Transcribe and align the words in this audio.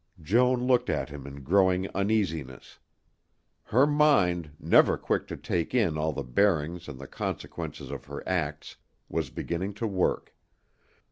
Joan 0.19 0.63
looked 0.65 0.89
at 0.89 1.09
him 1.09 1.27
in 1.27 1.43
growing 1.43 1.87
uneasiness. 1.89 2.79
Her 3.65 3.85
mind, 3.85 4.49
never 4.59 4.97
quick 4.97 5.27
to 5.27 5.37
take 5.37 5.75
in 5.75 5.95
all 5.95 6.11
the 6.11 6.23
bearings 6.23 6.87
and 6.87 6.97
the 6.97 7.05
consequences 7.05 7.91
of 7.91 8.05
her 8.05 8.27
acts, 8.27 8.77
was 9.09 9.29
beginning 9.29 9.75
to 9.75 9.85
work. 9.85 10.33